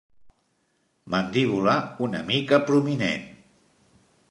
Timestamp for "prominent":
2.71-3.31